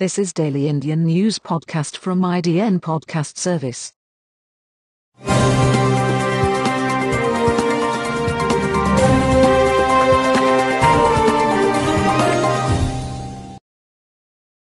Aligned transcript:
This 0.00 0.18
is 0.18 0.32
Daily 0.32 0.66
Indian 0.66 1.04
News 1.04 1.38
Podcast 1.38 1.98
from 1.98 2.22
IDN 2.22 2.80
Podcast 2.80 3.36
Service. 3.36 3.92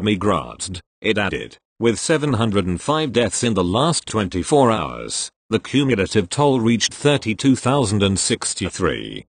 migrated, 0.04 0.82
it 1.02 1.18
added, 1.18 1.58
with 1.80 1.98
705 1.98 3.14
deaths 3.14 3.44
in 3.44 3.54
the 3.54 3.64
last 3.64 4.06
24 4.08 4.72
hours, 4.72 5.32
the 5.50 5.60
cumulative 5.60 6.28
toll 6.28 6.60
reached 6.60 6.94
32,063. 6.94 9.26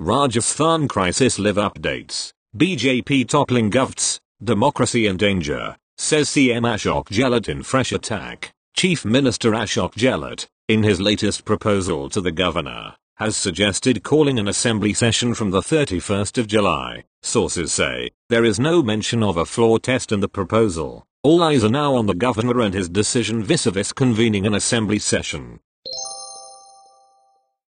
Rajasthan 0.00 0.88
Crisis 0.88 1.38
Live 1.38 1.54
Updates, 1.54 2.32
BJP 2.56 3.28
toppling 3.28 3.70
govts, 3.70 4.18
democracy 4.42 5.06
in 5.06 5.16
danger, 5.16 5.76
says 5.96 6.28
CM 6.30 6.62
Ashok 6.62 7.06
Gehlot 7.10 7.48
in 7.48 7.62
fresh 7.62 7.92
attack. 7.92 8.50
Chief 8.76 9.04
Minister 9.04 9.52
Ashok 9.52 9.92
Gehlot, 9.94 10.48
in 10.66 10.82
his 10.82 11.00
latest 11.00 11.44
proposal 11.44 12.10
to 12.10 12.20
the 12.20 12.32
governor, 12.32 12.96
has 13.18 13.36
suggested 13.36 14.02
calling 14.02 14.36
an 14.40 14.48
assembly 14.48 14.92
session 14.94 15.32
from 15.32 15.52
the 15.52 15.60
31st 15.60 16.38
of 16.38 16.48
July. 16.48 17.04
Sources 17.22 17.70
say, 17.70 18.10
there 18.28 18.44
is 18.44 18.58
no 18.58 18.82
mention 18.82 19.22
of 19.22 19.36
a 19.36 19.46
floor 19.46 19.78
test 19.78 20.10
in 20.10 20.18
the 20.18 20.28
proposal. 20.28 21.06
All 21.22 21.40
eyes 21.40 21.62
are 21.62 21.70
now 21.70 21.94
on 21.94 22.06
the 22.06 22.16
governor 22.16 22.60
and 22.62 22.74
his 22.74 22.88
decision 22.88 23.44
vis-a-vis 23.44 23.92
convening 23.92 24.44
an 24.44 24.54
assembly 24.54 24.98
session. 24.98 25.60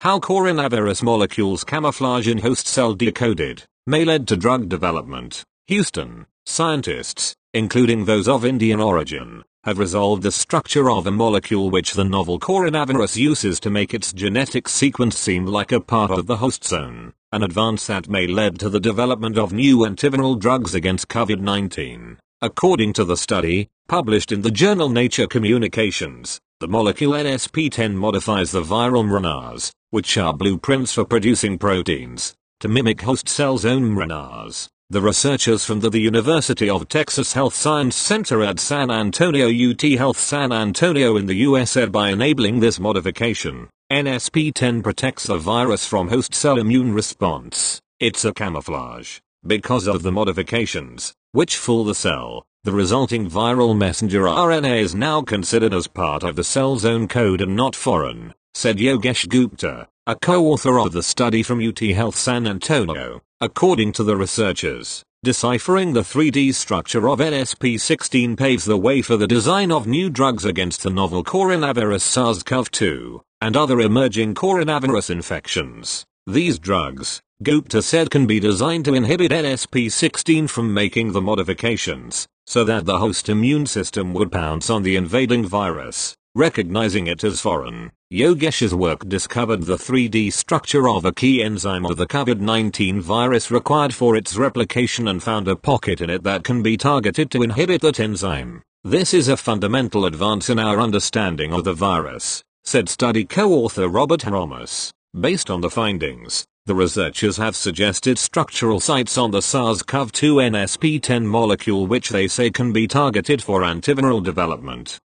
How 0.06 0.20
coronavirus 0.20 1.02
molecules 1.02 1.64
camouflage 1.64 2.28
in 2.28 2.38
host 2.38 2.68
cell 2.68 2.94
decoded 2.94 3.64
may 3.88 4.04
lead 4.04 4.28
to 4.28 4.36
drug 4.36 4.68
development. 4.68 5.42
Houston, 5.66 6.26
scientists, 6.44 7.34
including 7.52 8.04
those 8.04 8.28
of 8.28 8.44
Indian 8.44 8.78
origin, 8.78 9.42
have 9.64 9.80
resolved 9.80 10.22
the 10.22 10.30
structure 10.30 10.88
of 10.88 11.08
a 11.08 11.10
molecule 11.10 11.70
which 11.70 11.94
the 11.94 12.04
novel 12.04 12.38
coronavirus 12.38 13.16
uses 13.16 13.58
to 13.58 13.68
make 13.68 13.92
its 13.92 14.12
genetic 14.12 14.68
sequence 14.68 15.18
seem 15.18 15.44
like 15.44 15.72
a 15.72 15.80
part 15.80 16.12
of 16.12 16.28
the 16.28 16.36
host 16.36 16.62
zone, 16.62 17.12
an 17.32 17.42
advance 17.42 17.88
that 17.88 18.08
may 18.08 18.28
lead 18.28 18.60
to 18.60 18.68
the 18.68 18.78
development 18.78 19.36
of 19.36 19.52
new 19.52 19.78
antiviral 19.78 20.38
drugs 20.38 20.72
against 20.72 21.08
COVID-19. 21.08 22.18
According 22.40 22.92
to 22.92 23.02
the 23.02 23.16
study, 23.16 23.70
published 23.88 24.30
in 24.30 24.42
the 24.42 24.52
journal 24.52 24.88
Nature 24.88 25.26
Communications, 25.26 26.40
the 26.58 26.68
molecule 26.68 27.12
NSP10 27.12 27.92
modifies 27.92 28.50
the 28.50 28.62
viral 28.62 29.04
mRNAs, 29.04 29.72
which 29.90 30.16
are 30.16 30.32
blueprints 30.32 30.90
for 30.90 31.04
producing 31.04 31.58
proteins, 31.58 32.34
to 32.60 32.68
mimic 32.68 33.02
host 33.02 33.28
cells' 33.28 33.66
own 33.66 33.94
mRNAs. 33.94 34.66
The 34.88 35.02
researchers 35.02 35.66
from 35.66 35.80
the, 35.80 35.90
the, 35.90 36.00
University 36.00 36.70
of 36.70 36.88
Texas 36.88 37.34
Health 37.34 37.54
Science 37.54 37.94
Center 37.94 38.42
at 38.42 38.58
San 38.58 38.90
Antonio 38.90 39.48
UT 39.48 39.82
Health 39.82 40.18
San 40.18 40.50
Antonio 40.50 41.18
in 41.18 41.26
the 41.26 41.44
US 41.48 41.72
said 41.72 41.92
by 41.92 42.08
enabling 42.08 42.60
this 42.60 42.80
modification, 42.80 43.68
NSP10 43.92 44.82
protects 44.82 45.24
the 45.24 45.36
virus 45.36 45.86
from 45.86 46.08
host 46.08 46.34
cell 46.34 46.56
immune 46.58 46.94
response. 46.94 47.82
It's 48.00 48.24
a 48.24 48.32
camouflage. 48.32 49.18
Because 49.46 49.86
of 49.86 50.02
the 50.02 50.12
modifications, 50.12 51.12
which 51.32 51.56
fool 51.56 51.84
the 51.84 51.94
cell, 51.94 52.46
the 52.66 52.72
resulting 52.72 53.30
viral 53.30 53.78
messenger 53.78 54.22
RNA 54.22 54.80
is 54.80 54.92
now 54.92 55.22
considered 55.22 55.72
as 55.72 55.86
part 55.86 56.24
of 56.24 56.34
the 56.34 56.42
cell's 56.42 56.84
own 56.84 57.06
code 57.06 57.40
and 57.40 57.54
not 57.54 57.76
foreign, 57.76 58.34
said 58.54 58.78
Yogesh 58.78 59.28
Gupta, 59.28 59.86
a 60.08 60.16
co-author 60.16 60.80
of 60.80 60.90
the 60.90 61.04
study 61.04 61.44
from 61.44 61.64
UT 61.64 61.78
Health 61.78 62.16
San 62.16 62.44
Antonio. 62.44 63.22
According 63.40 63.92
to 63.92 64.02
the 64.02 64.16
researchers, 64.16 65.04
deciphering 65.22 65.92
the 65.92 66.00
3D 66.00 66.52
structure 66.54 67.08
of 67.08 67.20
NSP16 67.20 68.36
paves 68.36 68.64
the 68.64 68.76
way 68.76 69.00
for 69.00 69.16
the 69.16 69.28
design 69.28 69.70
of 69.70 69.86
new 69.86 70.10
drugs 70.10 70.44
against 70.44 70.82
the 70.82 70.90
novel 70.90 71.22
coronavirus 71.22 72.00
SARS-CoV-2 72.00 73.20
and 73.42 73.56
other 73.56 73.78
emerging 73.78 74.34
coronavirus 74.34 75.10
infections. 75.10 76.04
These 76.26 76.58
drugs, 76.58 77.20
Gupta 77.42 77.82
said 77.82 78.10
can 78.10 78.26
be 78.26 78.40
designed 78.40 78.86
to 78.86 78.94
inhibit 78.94 79.30
NSP16 79.30 80.48
from 80.48 80.72
making 80.72 81.12
the 81.12 81.20
modifications, 81.20 82.26
so 82.46 82.64
that 82.64 82.86
the 82.86 82.98
host 82.98 83.28
immune 83.28 83.66
system 83.66 84.14
would 84.14 84.32
pounce 84.32 84.70
on 84.70 84.82
the 84.82 84.96
invading 84.96 85.44
virus, 85.44 86.16
recognizing 86.34 87.06
it 87.06 87.22
as 87.22 87.42
foreign. 87.42 87.92
Yogesh's 88.10 88.74
work 88.74 89.06
discovered 89.06 89.64
the 89.64 89.76
3D 89.76 90.32
structure 90.32 90.88
of 90.88 91.04
a 91.04 91.12
key 91.12 91.42
enzyme 91.42 91.84
of 91.84 91.98
the 91.98 92.06
COVID-19 92.06 93.02
virus 93.02 93.50
required 93.50 93.92
for 93.92 94.16
its 94.16 94.38
replication 94.38 95.06
and 95.06 95.22
found 95.22 95.46
a 95.46 95.56
pocket 95.56 96.00
in 96.00 96.08
it 96.08 96.22
that 96.22 96.42
can 96.42 96.62
be 96.62 96.78
targeted 96.78 97.30
to 97.30 97.42
inhibit 97.42 97.82
that 97.82 98.00
enzyme. 98.00 98.62
This 98.82 99.12
is 99.12 99.28
a 99.28 99.36
fundamental 99.36 100.06
advance 100.06 100.48
in 100.48 100.58
our 100.58 100.80
understanding 100.80 101.52
of 101.52 101.64
the 101.64 101.74
virus, 101.74 102.42
said 102.64 102.88
study 102.88 103.26
co-author 103.26 103.88
Robert 103.88 104.20
Hromas. 104.20 104.90
Based 105.18 105.48
on 105.48 105.62
the 105.62 105.70
findings, 105.70 106.44
the 106.66 106.74
researchers 106.74 107.38
have 107.38 107.56
suggested 107.56 108.18
structural 108.18 108.80
sites 108.80 109.16
on 109.16 109.30
the 109.30 109.40
SARS-CoV-2 109.40 110.50
NSP10 110.50 111.24
molecule 111.24 111.86
which 111.86 112.10
they 112.10 112.28
say 112.28 112.50
can 112.50 112.70
be 112.70 112.86
targeted 112.86 113.42
for 113.42 113.62
antiviral 113.62 114.22
development. 114.22 114.98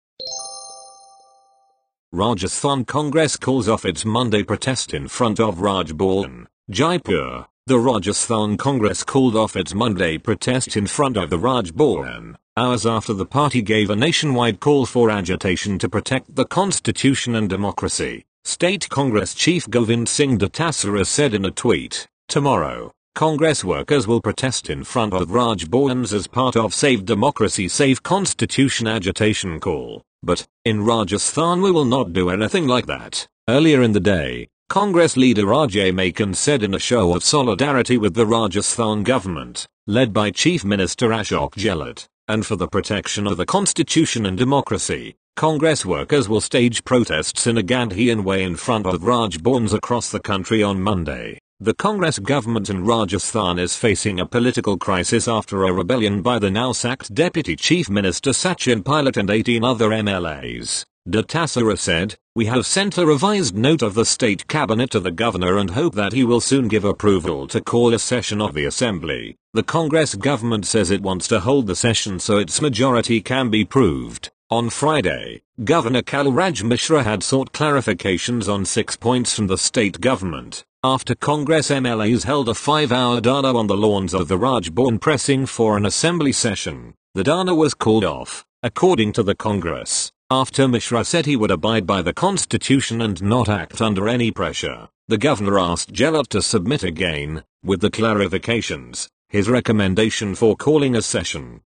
Rajasthan 2.11 2.85
Congress 2.85 3.37
calls 3.37 3.69
off 3.69 3.85
its 3.85 4.03
Monday 4.03 4.41
protest 4.41 4.95
in 4.95 5.07
front 5.07 5.39
of 5.39 5.61
Raj 5.61 5.93
Bhawan, 5.93 6.47
Jaipur. 6.71 7.45
The 7.67 7.77
Rajasthan 7.77 8.57
Congress 8.57 9.03
called 9.03 9.35
off 9.35 9.55
its 9.55 9.75
Monday 9.75 10.17
protest 10.17 10.75
in 10.75 10.87
front 10.87 11.17
of 11.17 11.29
the 11.29 11.37
Raj 11.37 11.71
Bhawan, 11.71 12.33
hours 12.57 12.87
after 12.87 13.13
the 13.13 13.27
party 13.27 13.61
gave 13.61 13.91
a 13.91 13.95
nationwide 13.95 14.59
call 14.59 14.87
for 14.87 15.11
agitation 15.11 15.77
to 15.77 15.87
protect 15.87 16.35
the 16.35 16.45
constitution 16.45 17.35
and 17.35 17.47
democracy. 17.47 18.25
State 18.49 18.89
Congress 18.89 19.35
Chief 19.35 19.69
Govind 19.69 20.09
Singh 20.09 20.39
Dotasra 20.39 21.05
said 21.05 21.35
in 21.35 21.45
a 21.45 21.51
tweet, 21.51 22.07
Tomorrow, 22.27 22.91
Congress 23.13 23.63
workers 23.63 24.07
will 24.07 24.21
protest 24.21 24.71
in 24.71 24.83
front 24.83 25.13
of 25.13 25.29
Raj 25.29 25.67
Bhawans 25.67 26.13
as 26.13 26.25
part 26.25 26.55
of 26.55 26.73
Save 26.73 27.05
Democracy 27.05 27.67
Save 27.67 28.01
Constitution 28.01 28.87
agitation 28.87 29.59
call. 29.59 30.01
But, 30.23 30.47
in 30.65 30.83
Rajasthan 30.83 31.61
we 31.61 31.69
will 31.69 31.85
not 31.85 32.11
do 32.11 32.31
anything 32.31 32.65
like 32.67 32.87
that. 32.87 33.27
Earlier 33.47 33.83
in 33.83 33.91
the 33.91 33.99
day, 33.99 34.47
Congress 34.67 35.15
leader 35.15 35.45
Ajay 35.45 35.93
Maken 35.93 36.35
said 36.35 36.63
in 36.63 36.73
a 36.73 36.79
show 36.79 37.15
of 37.15 37.23
solidarity 37.23 37.99
with 37.99 38.15
the 38.15 38.25
Rajasthan 38.25 39.03
government, 39.03 39.67
led 39.85 40.11
by 40.11 40.31
Chief 40.31 40.65
Minister 40.65 41.09
Ashok 41.09 41.51
Gehlot, 41.51 42.07
and 42.27 42.43
for 42.43 42.55
the 42.55 42.67
protection 42.67 43.27
of 43.27 43.37
the 43.37 43.45
constitution 43.45 44.25
and 44.25 44.39
democracy, 44.39 45.15
Congress 45.39 45.85
workers 45.85 46.27
will 46.27 46.41
stage 46.41 46.83
protests 46.83 47.47
in 47.47 47.57
a 47.57 47.63
Gandhian 47.63 48.25
way 48.25 48.43
in 48.43 48.57
front 48.57 48.85
of 48.85 49.05
Raj 49.05 49.39
Bhawans 49.39 49.73
across 49.73 50.11
the 50.11 50.19
country 50.19 50.61
on 50.61 50.81
Monday. 50.81 51.39
The 51.61 51.73
Congress 51.73 52.19
government 52.19 52.69
in 52.69 52.83
Rajasthan 52.83 53.57
is 53.57 53.77
facing 53.77 54.19
a 54.19 54.25
political 54.25 54.77
crisis 54.77 55.29
after 55.29 55.63
a 55.63 55.71
rebellion 55.71 56.21
by 56.21 56.39
the 56.39 56.51
now 56.51 56.73
sacked 56.73 57.15
Deputy 57.15 57.55
Chief 57.55 57.89
Minister 57.89 58.31
Sachin 58.31 58.83
Pilot 58.83 59.15
and 59.15 59.29
18 59.29 59.63
other 59.63 59.91
MLAs. 59.91 60.83
Dotasra 61.07 61.77
said, 61.77 62.17
We 62.35 62.47
have 62.47 62.65
sent 62.65 62.97
a 62.97 63.05
revised 63.05 63.55
note 63.55 63.81
of 63.81 63.93
the 63.93 64.03
state 64.03 64.45
cabinet 64.49 64.89
to 64.89 64.99
the 64.99 65.09
governor 65.09 65.57
and 65.57 65.69
hope 65.69 65.95
that 65.95 66.11
he 66.11 66.25
will 66.25 66.41
soon 66.41 66.67
give 66.67 66.83
approval 66.83 67.47
to 67.47 67.61
call 67.61 67.93
a 67.93 67.99
session 67.99 68.41
of 68.41 68.53
the 68.53 68.65
assembly. 68.65 69.37
The 69.53 69.63
Congress 69.63 70.15
government 70.15 70.65
says 70.65 70.91
it 70.91 71.01
wants 71.01 71.29
to 71.29 71.39
hold 71.39 71.67
the 71.67 71.77
session 71.77 72.19
so 72.19 72.39
its 72.39 72.61
majority 72.61 73.21
can 73.21 73.49
be 73.49 73.63
proved. 73.63 74.31
On 74.51 74.71
Friday, 74.71 75.41
Governor 75.63 76.01
Kalraj 76.01 76.63
Mishra 76.63 77.03
had 77.03 77.21
sought 77.21 77.53
clarifications 77.53 78.51
on 78.51 78.65
six 78.65 78.97
points 78.97 79.35
from 79.35 79.45
the 79.45 79.59
state 79.59 80.01
government. 80.01 80.63
After 80.83 81.13
Congress 81.13 81.69
MLAs 81.69 82.23
held 82.23 82.49
a 82.49 82.55
five-hour 82.55 83.21
dharna 83.21 83.53
on 83.53 83.67
the 83.67 83.77
lawns 83.77 84.15
of 84.15 84.27
the 84.27 84.39
Raj 84.39 84.71
pressing 84.99 85.45
for 85.45 85.77
an 85.77 85.85
assembly 85.85 86.31
session, 86.31 86.95
the 87.13 87.21
dharna 87.21 87.55
was 87.55 87.75
called 87.75 88.03
off, 88.03 88.43
according 88.63 89.13
to 89.13 89.21
the 89.21 89.35
Congress, 89.35 90.11
after 90.31 90.67
Mishra 90.67 91.05
said 91.05 91.27
he 91.27 91.35
would 91.35 91.51
abide 91.51 91.85
by 91.85 92.01
the 92.01 92.11
constitution 92.13 93.01
and 93.01 93.21
not 93.21 93.49
act 93.49 93.83
under 93.83 94.09
any 94.09 94.31
pressure. 94.31 94.89
The 95.09 95.19
governor 95.19 95.59
asked 95.59 95.93
Gehlot 95.93 96.29
to 96.29 96.41
submit 96.41 96.81
again, 96.81 97.43
with 97.63 97.81
the 97.81 97.91
clarifications, 97.91 99.09
his 99.27 99.47
recommendation 99.47 100.33
for 100.33 100.55
calling 100.55 100.95
a 100.95 101.03
session. 101.03 101.61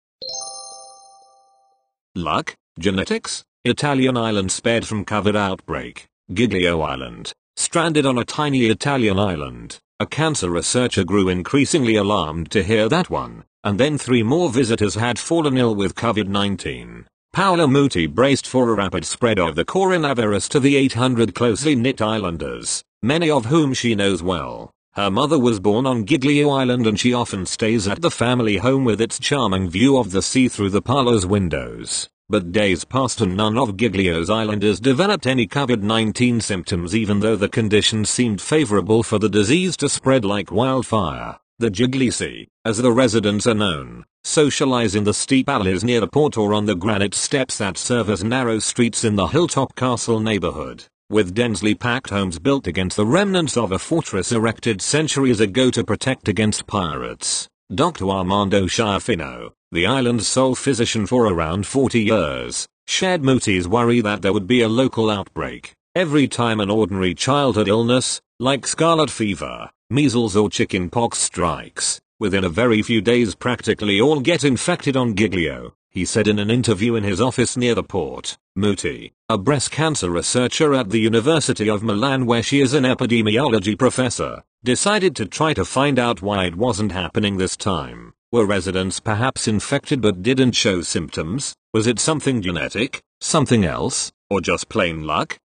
Luck, 2.16 2.56
genetics, 2.80 3.44
Italian 3.66 4.18
island 4.18 4.52
spared 4.52 4.86
from 4.86 5.06
COVID 5.06 5.36
outbreak, 5.36 6.08
Giglio 6.34 6.82
Island. 6.82 7.32
Stranded 7.56 8.06
on 8.06 8.18
a 8.18 8.26
tiny 8.26 8.66
Italian 8.66 9.20
island, 9.20 9.80
a 10.00 10.08
cancer 10.08 10.50
researcher 10.50 11.04
grew 11.04 11.30
increasingly 11.30 11.96
alarmed 11.96 12.50
to 12.52 12.64
hear 12.64 12.90
that 12.90 13.10
one, 13.10 13.44
and 13.64 13.80
then 13.80 13.98
three 13.98 14.24
more 14.24 14.50
visitors 14.50 14.96
had 14.96 15.20
fallen 15.20 15.58
ill 15.58 15.76
with 15.76 15.96
COVID-19. 15.96 17.06
Paola 17.32 17.68
Muti 17.68 18.08
braced 18.08 18.48
for 18.48 18.70
a 18.70 18.74
rapid 18.74 19.06
spread 19.06 19.40
of 19.40 19.56
the 19.56 19.66
coronavirus 19.66 20.50
to 20.50 20.60
the 20.60 20.76
800 20.76 21.34
closely 21.36 21.76
knit 21.76 22.02
islanders, 22.02 22.84
many 23.02 23.30
of 23.30 23.46
whom 23.46 23.74
she 23.74 23.96
knows 23.96 24.22
well. 24.22 24.72
Her 24.94 25.10
mother 25.10 25.40
was 25.40 25.60
born 25.60 25.88
on 25.88 26.06
Giglio 26.06 26.50
Island 26.50 26.86
and 26.86 27.00
she 27.00 27.14
often 27.14 27.48
stays 27.48 27.88
at 27.88 28.02
the 28.02 28.12
family 28.12 28.58
home 28.58 28.84
with 28.84 29.02
its 29.02 29.18
charming 29.18 29.68
view 29.68 29.98
of 29.98 30.12
the 30.12 30.22
sea 30.22 30.48
through 30.48 30.70
the 30.70 30.84
parlor's 30.84 31.26
windows. 31.26 32.10
But 32.30 32.52
days 32.52 32.86
passed 32.86 33.22
and 33.22 33.36
none 33.36 33.58
of 33.58 33.76
Giglio's 33.76 34.30
islanders 34.30 34.80
developed 34.80 35.28
any 35.28 35.46
COVID-19 35.46 36.42
symptoms 36.42 36.96
even 36.96 37.20
though 37.20 37.36
the 37.36 37.50
conditions 37.50 38.10
seemed 38.10 38.42
favorable 38.42 39.04
for 39.04 39.20
the 39.20 39.30
disease 39.30 39.76
to 39.78 39.90
spread 39.90 40.24
like 40.24 40.52
wildfire. 40.52 41.40
The 41.60 41.70
Gigliesi, 41.70 42.48
as 42.66 42.78
the 42.78 42.92
residents 42.92 43.46
are 43.46 43.54
known, 43.54 44.06
socialize 44.24 44.96
in 44.96 45.04
the 45.04 45.14
steep 45.14 45.48
alleys 45.48 45.84
near 45.84 46.00
the 46.00 46.08
port 46.08 46.38
or 46.38 46.54
on 46.54 46.66
the 46.66 46.76
granite 46.76 47.14
steps 47.14 47.58
that 47.60 47.78
serve 47.78 48.10
as 48.10 48.24
narrow 48.24 48.60
streets 48.60 49.04
in 49.04 49.16
the 49.16 49.28
Hilltop 49.28 49.76
Castle 49.76 50.20
neighborhood, 50.20 50.86
with 51.10 51.36
densely 51.36 51.76
packed 51.76 52.10
homes 52.10 52.40
built 52.40 52.68
against 52.68 52.98
the 52.98 53.06
remnants 53.06 53.56
of 53.56 53.72
a 53.72 53.80
fortress 53.80 54.32
erected 54.32 54.82
centuries 54.82 55.40
ago 55.40 55.70
to 55.70 55.84
protect 55.84 56.28
against 56.28 56.66
pirates. 56.68 57.48
Dr. 57.74 58.10
Armando 58.10 58.66
Schiaffino, 58.66 59.52
the 59.74 59.88
island's 59.88 60.28
sole 60.28 60.56
physician 60.56 61.06
for 61.08 61.26
around 61.26 61.66
40 61.66 62.00
years, 62.00 62.68
shared 62.86 63.24
Muti's 63.24 63.68
worry 63.68 64.02
that 64.02 64.22
there 64.22 64.32
would 64.32 64.48
be 64.48 64.62
a 64.62 64.70
local 64.70 65.10
outbreak 65.10 65.76
every 65.96 66.28
time 66.28 66.60
an 66.60 66.72
ordinary 66.72 67.14
childhood 67.14 67.68
illness, 67.68 68.20
like 68.40 68.66
scarlet 68.66 69.12
fever, 69.12 69.70
measles 69.92 70.36
or 70.36 70.50
chickenpox 70.50 71.20
strikes. 71.20 72.02
Within 72.20 72.44
a 72.44 72.50
very 72.50 72.82
few 72.82 73.00
days 73.00 73.36
practically 73.36 74.02
all 74.02 74.20
get 74.20 74.44
infected 74.44 74.98
on 74.98 75.16
Giglio, 75.16 75.76
he 75.90 76.06
said 76.06 76.28
in 76.28 76.40
an 76.40 76.50
interview 76.50 76.96
in 76.96 77.04
his 77.04 77.22
office 77.22 77.56
near 77.56 77.76
the 77.76 77.84
port. 77.84 78.38
Muti, 78.56 79.14
a 79.30 79.38
breast 79.38 79.70
cancer 79.70 80.10
researcher 80.10 80.74
at 80.74 80.90
the 80.90 81.00
University 81.00 81.70
of 81.70 81.84
Milan 81.84 82.26
where 82.26 82.44
she 82.44 82.62
is 82.62 82.74
an 82.74 82.86
epidemiology 82.86 83.78
professor, 83.78 84.44
decided 84.64 85.16
to 85.16 85.26
try 85.26 85.54
to 85.54 85.66
find 85.66 86.00
out 86.00 86.22
why 86.22 86.46
it 86.46 86.56
wasn't 86.56 86.92
happening 86.92 87.38
this 87.38 87.56
time. 87.56 88.14
Were 88.34 88.48
residents 88.48 89.00
perhaps 89.00 89.48
infected 89.48 90.02
but 90.02 90.24
didn't 90.24 90.54
show 90.54 90.82
symptoms? 90.82 91.54
Was 91.72 91.86
it 91.86 92.00
something 92.00 92.42
genetic, 92.42 93.00
something 93.22 93.64
else, 93.64 94.12
or 94.28 94.42
just 94.42 94.70
plain 94.70 95.04
luck? 95.04 95.38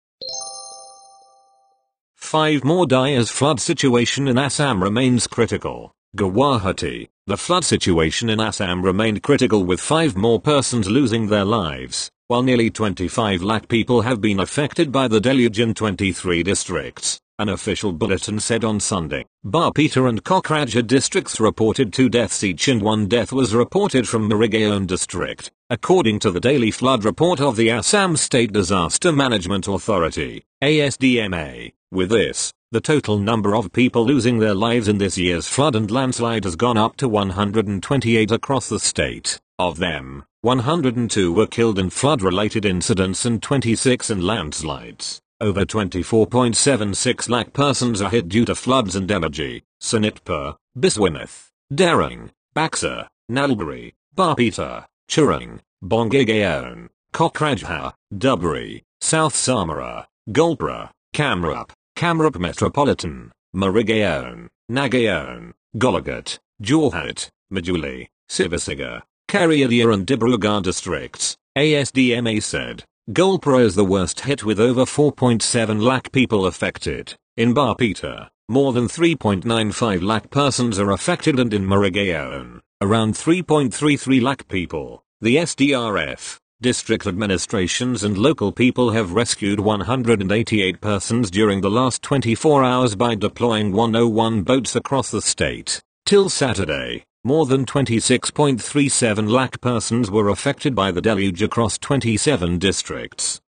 Five 2.15 2.63
more 2.63 2.87
die 2.87 3.11
as 3.11 3.29
flood 3.29 3.59
situation 3.59 4.29
in 4.29 4.37
Assam 4.37 4.81
remains 4.81 5.27
critical. 5.27 5.91
Guwahati, 6.15 7.09
the 7.25 7.35
flood 7.35 7.65
situation 7.65 8.29
in 8.29 8.39
Assam 8.39 8.81
remained 8.81 9.21
critical 9.21 9.65
with 9.65 9.81
five 9.81 10.15
more 10.15 10.39
persons 10.39 10.89
losing 10.89 11.27
their 11.27 11.43
lives, 11.43 12.09
while 12.29 12.41
nearly 12.41 12.69
25 12.69 13.43
lakh 13.43 13.67
people 13.67 14.03
have 14.03 14.21
been 14.21 14.39
affected 14.39 14.93
by 14.93 15.09
the 15.09 15.19
deluge 15.19 15.59
in 15.59 15.73
23 15.73 16.41
districts. 16.41 17.19
An 17.39 17.49
official 17.49 17.93
bulletin 17.93 18.39
said 18.39 18.63
on 18.63 18.79
Sunday, 18.79 19.23
Barpeta 19.45 20.09
and 20.09 20.23
Kokrajhar 20.23 20.87
districts 20.87 21.39
reported 21.39 21.93
two 21.93 22.09
deaths 22.09 22.43
each 22.43 22.67
and 22.67 22.81
one 22.81 23.05
death 23.05 23.31
was 23.31 23.53
reported 23.53 24.09
from 24.09 24.27
Marigaon 24.27 24.87
district, 24.87 25.51
according 25.69 26.17
to 26.17 26.31
the 26.31 26.39
daily 26.39 26.71
flood 26.71 27.05
report 27.05 27.39
of 27.39 27.55
the 27.55 27.69
Assam 27.69 28.17
State 28.17 28.53
Disaster 28.53 29.11
Management 29.11 29.67
Authority, 29.67 30.45
ASDMA. 30.63 31.73
With 31.91 32.09
this, 32.09 32.51
the 32.71 32.81
total 32.81 33.19
number 33.19 33.55
of 33.55 33.71
people 33.71 34.03
losing 34.03 34.39
their 34.39 34.55
lives 34.55 34.87
in 34.87 34.97
this 34.97 35.15
year's 35.15 35.47
flood 35.47 35.75
and 35.75 35.91
landslide 35.91 36.43
has 36.43 36.55
gone 36.55 36.77
up 36.77 36.97
to 36.97 37.07
128 37.07 38.31
across 38.31 38.67
the 38.67 38.79
state. 38.79 39.39
Of 39.59 39.77
them, 39.77 40.25
102 40.41 41.31
were 41.31 41.45
killed 41.45 41.77
in 41.77 41.91
flood-related 41.91 42.65
incidents 42.65 43.25
and 43.25 43.43
26 43.43 44.09
in 44.09 44.21
landslides. 44.21 45.21
Over 45.39 45.65
24.76 45.65 47.29
lakh 47.29 47.53
persons 47.53 48.01
are 48.01 48.09
hit 48.09 48.27
due 48.27 48.43
to 48.45 48.55
floods 48.55 48.95
and 48.95 49.07
Dhemaji, 49.07 49.61
Sonitpur, 49.79 50.55
Biswanath, 50.75 51.49
Darrang, 51.71 52.31
Baksa, 52.55 53.07
Nalbari, 53.31 53.93
Barpeta, 54.15 54.85
Chirang, 55.07 55.59
Bongaigaon, 55.83 56.89
Kokrajhar, 57.13 57.93
Dhubri, 58.11 58.81
South 58.99 59.35
Salmara, 59.35 60.07
Goalpara, 60.31 60.89
Kamrup, 61.13 61.69
Kamrup 61.95 62.39
Metropolitan, 62.39 63.31
Marigaon, 63.55 64.47
Nagaon, 64.71 65.53
Golaghat, 65.75 66.39
Jorhat, 66.63 67.29
Majuli, 67.53 68.07
Sivasagar, 68.27 69.03
Keredia 69.29 69.93
and 69.93 70.07
Dibrugarh 70.07 70.63
districts, 70.63 71.37
ASDMA 71.55 72.41
said. 72.41 72.85
Goalpara 73.09 73.63
is 73.63 73.75
the 73.75 73.85
worst 73.85 74.19
hit 74.19 74.43
with 74.43 74.59
over 74.59 74.81
4.7 74.81 75.81
lakh 75.81 76.11
people 76.11 76.45
affected. 76.45 77.15
In 77.37 77.53
Barpeta, 77.53 78.27
more 78.49 78.73
than 78.73 78.89
3.95 78.89 80.03
lakh 80.03 80.29
persons 80.29 80.77
are 80.77 80.91
affected 80.91 81.39
and 81.39 81.53
in 81.53 81.65
Marigaon, 81.65 82.59
around 82.81 83.13
3.33 83.13 84.21
lakh 84.21 84.45
people. 84.49 85.03
The 85.21 85.37
SDRF, 85.37 86.37
district 86.59 87.07
administrations 87.07 88.03
and 88.03 88.17
local 88.17 88.51
people 88.51 88.89
have 88.91 89.13
rescued 89.13 89.61
188 89.61 90.81
persons 90.81 91.31
during 91.31 91.61
the 91.61 91.71
last 91.71 92.01
24 92.01 92.65
hours 92.65 92.95
by 92.95 93.15
deploying 93.15 93.71
101 93.71 94.41
boats 94.41 94.75
across 94.75 95.11
the 95.11 95.21
state. 95.21 95.81
Till 96.05 96.27
Saturday, 96.27 97.05
more 97.27 97.45
than 97.45 97.65
26.37 97.65 99.29
lakh 99.29 99.59
persons 99.59 100.09
were 100.09 100.29
affected 100.29 100.73
by 100.73 100.91
the 100.91 101.01
deluge 101.01 101.41
across 101.41 101.77
27 101.77 102.57
districts. 102.57 103.41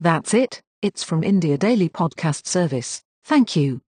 That's 0.05 0.35
it, 0.35 0.61
it's 0.83 1.03
from 1.03 1.25
India 1.25 1.57
Daily 1.57 1.89
Podcast 1.89 2.47
Service. 2.47 3.01
Thank 3.25 3.57
you. 3.57 3.81